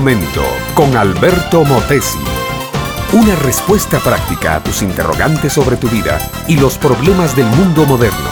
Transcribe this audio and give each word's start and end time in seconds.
momento 0.00 0.44
con 0.74 0.94
Alberto 0.94 1.64
Motesi. 1.64 2.18
Una 3.14 3.34
respuesta 3.36 3.98
práctica 3.98 4.56
a 4.56 4.62
tus 4.62 4.82
interrogantes 4.82 5.54
sobre 5.54 5.78
tu 5.78 5.88
vida 5.88 6.18
y 6.46 6.58
los 6.58 6.76
problemas 6.76 7.34
del 7.34 7.46
mundo 7.46 7.86
moderno. 7.86 8.28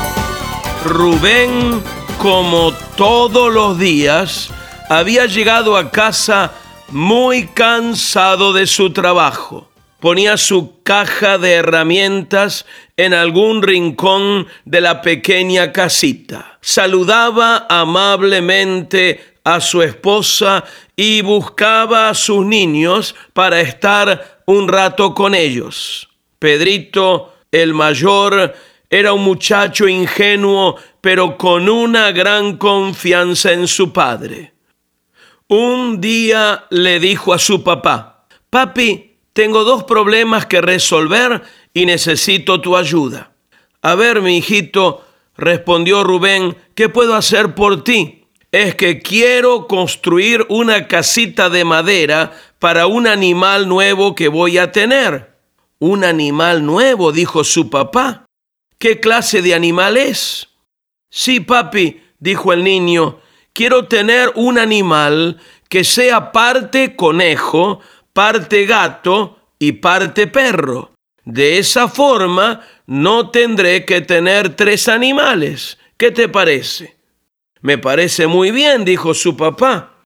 Rubén, 0.84 1.82
como 2.18 2.74
todos 2.98 3.50
los 3.50 3.78
días, 3.78 4.50
había 4.90 5.24
llegado 5.24 5.78
a 5.78 5.90
casa 5.90 6.52
muy 6.90 7.46
cansado 7.46 8.52
de 8.52 8.66
su 8.66 8.92
trabajo. 8.92 9.70
Ponía 10.00 10.36
su 10.36 10.82
caja 10.82 11.38
de 11.38 11.52
herramientas 11.52 12.66
en 12.98 13.14
algún 13.14 13.62
rincón 13.62 14.48
de 14.66 14.82
la 14.82 15.00
pequeña 15.00 15.72
casita. 15.72 16.58
Saludaba 16.60 17.66
amablemente 17.70 19.32
a 19.44 19.60
su 19.60 19.82
esposa 19.82 20.64
y 20.96 21.22
buscaba 21.22 22.08
a 22.08 22.14
sus 22.14 22.44
niños 22.44 23.14
para 23.32 23.60
estar 23.60 24.42
un 24.46 24.68
rato 24.68 25.14
con 25.14 25.34
ellos. 25.34 26.08
Pedrito, 26.38 27.34
el 27.50 27.74
mayor, 27.74 28.54
era 28.90 29.12
un 29.12 29.24
muchacho 29.24 29.88
ingenuo, 29.88 30.76
pero 31.00 31.36
con 31.36 31.68
una 31.68 32.12
gran 32.12 32.56
confianza 32.56 33.52
en 33.52 33.66
su 33.66 33.92
padre. 33.92 34.52
Un 35.48 36.00
día 36.00 36.66
le 36.70 37.00
dijo 37.00 37.32
a 37.32 37.38
su 37.38 37.62
papá, 37.62 38.26
Papi, 38.50 39.16
tengo 39.32 39.64
dos 39.64 39.84
problemas 39.84 40.46
que 40.46 40.60
resolver 40.60 41.42
y 41.72 41.86
necesito 41.86 42.60
tu 42.60 42.76
ayuda. 42.76 43.32
A 43.82 43.96
ver, 43.96 44.22
mi 44.22 44.38
hijito, 44.38 45.04
respondió 45.36 46.04
Rubén, 46.04 46.56
¿qué 46.74 46.88
puedo 46.88 47.16
hacer 47.16 47.54
por 47.54 47.82
ti? 47.82 48.23
Es 48.54 48.76
que 48.76 49.00
quiero 49.00 49.66
construir 49.66 50.46
una 50.48 50.86
casita 50.86 51.50
de 51.50 51.64
madera 51.64 52.30
para 52.60 52.86
un 52.86 53.08
animal 53.08 53.68
nuevo 53.68 54.14
que 54.14 54.28
voy 54.28 54.58
a 54.58 54.70
tener. 54.70 55.34
Un 55.80 56.04
animal 56.04 56.64
nuevo, 56.64 57.10
dijo 57.10 57.42
su 57.42 57.68
papá. 57.68 58.26
¿Qué 58.78 59.00
clase 59.00 59.42
de 59.42 59.54
animal 59.56 59.96
es? 59.96 60.50
Sí, 61.10 61.40
papi, 61.40 62.00
dijo 62.20 62.52
el 62.52 62.62
niño, 62.62 63.18
quiero 63.52 63.88
tener 63.88 64.30
un 64.36 64.56
animal 64.56 65.40
que 65.68 65.82
sea 65.82 66.30
parte 66.30 66.94
conejo, 66.94 67.80
parte 68.12 68.66
gato 68.66 69.36
y 69.58 69.72
parte 69.72 70.28
perro. 70.28 70.92
De 71.24 71.58
esa 71.58 71.88
forma 71.88 72.60
no 72.86 73.30
tendré 73.30 73.84
que 73.84 74.00
tener 74.00 74.54
tres 74.54 74.86
animales. 74.86 75.76
¿Qué 75.96 76.12
te 76.12 76.28
parece? 76.28 76.94
Me 77.64 77.78
parece 77.78 78.28
muy 78.28 78.52
bien, 78.52 78.84
dijo 78.84 79.12
su 79.12 79.36
papá. 79.36 80.04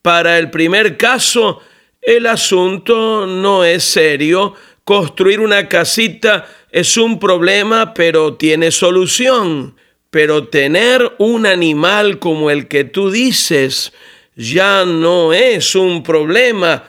Para 0.00 0.38
el 0.38 0.50
primer 0.50 0.96
caso, 0.96 1.60
el 2.00 2.26
asunto 2.26 3.26
no 3.26 3.64
es 3.64 3.84
serio. 3.84 4.54
Construir 4.84 5.40
una 5.40 5.68
casita 5.68 6.46
es 6.70 6.96
un 6.96 7.18
problema, 7.18 7.92
pero 7.92 8.36
tiene 8.36 8.70
solución. 8.70 9.76
Pero 10.10 10.48
tener 10.48 11.16
un 11.18 11.44
animal 11.44 12.18
como 12.18 12.50
el 12.50 12.66
que 12.66 12.84
tú 12.84 13.10
dices 13.10 13.92
ya 14.34 14.84
no 14.86 15.34
es 15.34 15.74
un 15.74 16.02
problema 16.02 16.84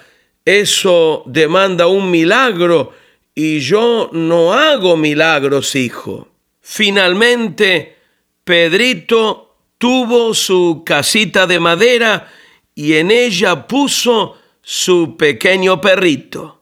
eso 0.45 1.23
demanda 1.27 1.87
un 1.87 2.09
milagro 2.09 2.93
y 3.35 3.59
yo 3.59 4.09
no 4.11 4.53
hago 4.53 4.97
milagros, 4.97 5.75
hijo. 5.75 6.29
Finalmente, 6.61 7.97
Pedrito 8.43 9.50
tuvo 9.81 10.35
su 10.35 10.83
casita 10.85 11.47
de 11.47 11.59
madera 11.59 12.31
y 12.75 12.93
en 12.93 13.09
ella 13.09 13.67
puso 13.67 14.37
su 14.61 15.17
pequeño 15.17 15.81
perrito. 15.81 16.61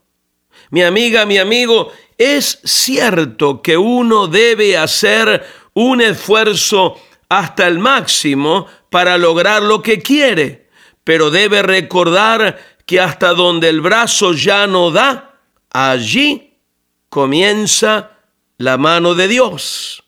Mi 0.69 0.83
amiga, 0.83 1.25
mi 1.25 1.37
amigo, 1.37 1.91
es 2.17 2.61
cierto 2.63 3.61
que 3.61 3.75
uno 3.75 4.27
debe 4.27 4.77
hacer 4.77 5.45
un 5.73 5.99
esfuerzo 5.99 6.95
hasta 7.27 7.67
el 7.67 7.79
máximo 7.79 8.67
para 8.89 9.17
lograr 9.17 9.63
lo 9.63 9.81
que 9.81 9.99
quiere, 9.99 10.69
pero 11.03 11.29
debe 11.29 11.61
recordar 11.61 12.57
que 12.85 13.01
hasta 13.01 13.33
donde 13.33 13.67
el 13.67 13.81
brazo 13.81 14.31
ya 14.31 14.65
no 14.65 14.91
da, 14.91 15.41
allí 15.71 16.53
comienza 17.09 18.11
la 18.57 18.77
mano 18.77 19.13
de 19.13 19.27
Dios. 19.27 20.05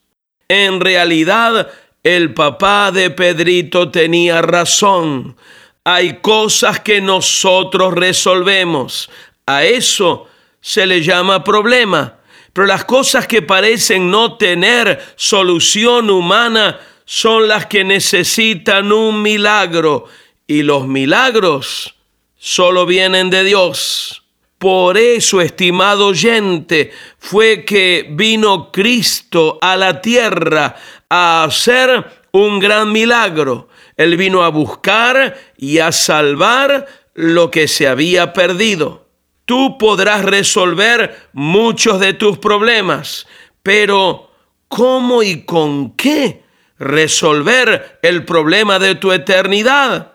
En 0.48 0.80
realidad, 0.80 1.72
el 2.04 2.34
papá 2.34 2.92
de 2.92 3.12
Pedrito 3.12 3.92
tenía 3.92 4.42
razón. 4.42 5.36
Hay 5.84 6.20
cosas 6.22 6.80
que 6.80 7.02
nosotros 7.02 7.94
resolvemos. 7.94 9.10
A 9.46 9.64
eso 9.64 10.28
se 10.60 10.86
le 10.86 11.02
llama 11.02 11.44
problema. 11.44 12.18
Pero 12.54 12.68
las 12.68 12.86
cosas 12.86 13.28
que 13.28 13.42
parecen 13.42 14.12
no 14.12 14.38
tener 14.38 15.02
solución 15.16 16.10
humana 16.10 16.80
son 17.06 17.48
las 17.48 17.68
que 17.68 17.84
necesitan 17.84 18.92
un 18.92 19.22
milagro. 19.22 20.06
Y 20.48 20.64
los 20.64 20.88
milagros 20.88 21.96
solo 22.38 22.86
vienen 22.86 23.30
de 23.30 23.44
Dios. 23.44 24.21
Por 24.62 24.96
eso, 24.96 25.42
estimado 25.42 26.06
oyente, 26.06 26.92
fue 27.18 27.66
que 27.66 28.06
vino 28.12 28.72
Cristo 28.72 29.58
a 29.60 29.76
la 29.76 30.02
tierra 30.02 30.76
a 31.10 31.46
hacer 31.46 32.06
un 32.32 32.60
gran 32.60 32.92
milagro. 32.92 33.70
Él 33.98 34.18
vino 34.18 34.44
a 34.44 34.50
buscar 34.50 35.36
y 35.58 35.80
a 35.80 35.92
salvar 35.92 36.86
lo 37.16 37.50
que 37.50 37.68
se 37.68 37.88
había 37.88 38.34
perdido. 38.34 39.08
Tú 39.46 39.80
podrás 39.80 40.24
resolver 40.24 41.30
muchos 41.34 42.00
de 42.00 42.14
tus 42.14 42.38
problemas, 42.38 43.26
pero 43.64 44.30
¿cómo 44.68 45.24
y 45.24 45.42
con 45.42 45.96
qué 45.96 46.44
resolver 46.78 47.98
el 48.04 48.26
problema 48.26 48.78
de 48.78 48.94
tu 48.94 49.12
eternidad? 49.12 50.12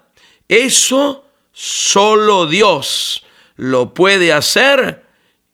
Eso 0.47 1.25
Solo 1.59 2.45
Dios 2.45 3.25
lo 3.57 3.95
puede 3.95 4.33
hacer 4.33 5.05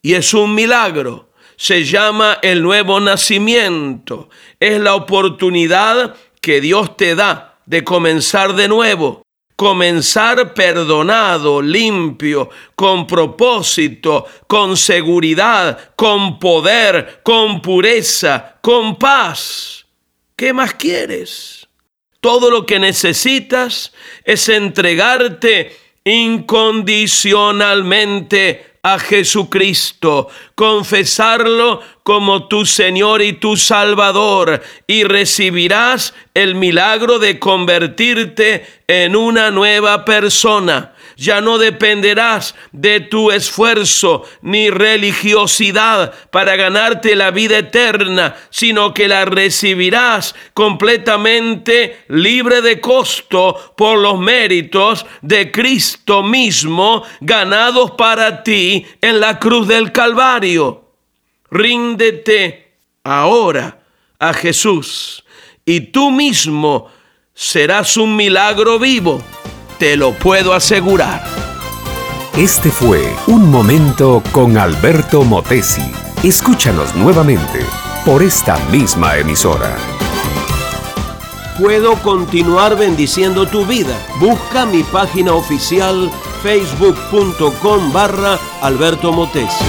y 0.03 0.15
es 0.15 0.35
un 0.35 0.55
milagro. 0.55 1.31
Se 1.57 1.85
llama 1.85 2.39
el 2.43 2.63
nuevo 2.63 2.99
nacimiento. 2.99 4.29
Es 4.59 4.81
la 4.81 4.95
oportunidad 4.95 6.17
que 6.41 6.61
Dios 6.61 6.97
te 6.97 7.15
da 7.15 7.61
de 7.67 7.85
comenzar 7.85 8.55
de 8.55 8.69
nuevo. 8.69 9.23
Comenzar 9.55 10.55
perdonado, 10.55 11.63
limpio, 11.63 12.51
con 12.75 13.07
propósito, 13.07 14.27
con 14.49 14.77
seguridad, 14.77 15.93
con 15.95 16.41
poder, 16.41 17.21
con 17.23 17.63
pureza, 17.63 18.59
con 18.61 18.97
paz. 18.97 19.87
¿Qué 20.35 20.53
más 20.53 20.75
quieres? 20.75 21.69
Todo 22.21 22.51
lo 22.51 22.67
que 22.67 22.81
necesitas 22.81 23.93
es 24.25 24.49
entregarte 24.49 25.77
incondicionalmente 26.05 28.79
a 28.83 28.99
Jesucristo, 28.99 30.29
confesarlo 30.55 31.83
como 32.03 32.49
tu 32.49 32.67
Señor 32.67 33.23
y 33.23 33.35
tu 33.35 33.57
Salvador 33.57 34.63
y 34.87 35.05
recibirás 35.05 36.15
el 36.35 36.55
milagro 36.55 37.19
de 37.19 37.39
convertirte 37.39 38.67
en 38.87 39.17
una 39.17 39.51
nueva 39.51 40.05
persona 40.05 40.93
ya 41.17 41.41
no 41.41 41.59
dependerás 41.59 42.55
de 42.73 43.01
tu 43.01 43.31
esfuerzo 43.31 44.25
ni 44.43 44.71
religiosidad 44.71 46.13
para 46.31 46.57
ganarte 46.57 47.17
la 47.17 47.31
vida 47.31 47.59
eterna, 47.59 48.37
sino 48.51 48.93
que 48.93 49.09
la 49.09 49.25
recibirás 49.25 50.35
completamente 50.55 52.05
libre 52.09 52.63
de 52.63 52.81
costo 52.81 53.75
por 53.77 53.99
los 53.99 54.19
méritos 54.19 55.07
de 55.21 55.51
Cristo 55.51 56.23
mismo 56.23 57.05
ganados 57.21 57.93
para 57.93 58.43
ti 58.43 58.87
en 59.01 59.21
la 59.21 59.39
cruz 59.39 59.69
del 59.69 59.93
Calvario. 59.93 60.82
Ríndete 61.53 62.79
ahora 63.05 63.85
a 64.19 64.33
Jesús 64.33 65.25
y 65.65 65.81
tú 65.93 66.11
mismo 66.11 66.89
serás 67.35 67.97
un 67.97 68.17
milagro 68.17 68.81
vivo 68.81 69.23
te 69.83 69.97
lo 69.97 70.13
puedo 70.13 70.55
asegurar. 70.55 71.25
Este 72.37 72.71
fue 72.71 73.03
Un 73.27 73.51
Momento 73.51 74.23
con 74.31 74.57
Alberto 74.57 75.25
Motesi. 75.25 75.83
Escúchanos 76.23 76.95
nuevamente 76.95 77.67
por 78.07 78.23
esta 78.23 78.57
misma 78.67 79.17
emisora. 79.17 79.77
Puedo 81.59 81.95
continuar 81.95 82.79
bendiciendo 82.79 83.45
tu 83.47 83.67
vida. 83.67 83.99
Busca 84.21 84.67
mi 84.67 84.85
página 84.85 85.35
oficial 85.35 86.09
facebook.com 86.45 87.93
barra 87.93 88.39
Alberto 88.61 89.13
Motesi. 89.13 89.65